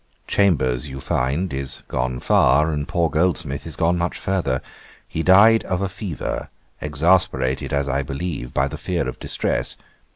[0.25, 4.59] Chambers, you find, is gone far, and poor Goldsmith is gone much further.
[5.07, 6.49] He died of a fever,
[6.81, 9.75] exasperated, as I believe, by the fear of distress.